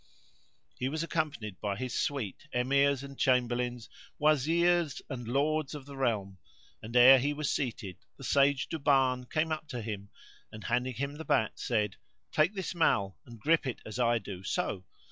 [0.79, 3.87] He was accompanied by his suite, Emirs and Chamberlains,
[4.19, 6.39] Wazirs and Lords of the realm
[6.81, 10.09] and, ere he was seated, the sage Duban came up to him,
[10.51, 11.97] and handing him the bat said,
[12.31, 14.85] "Take this mall and grip it as I do; so!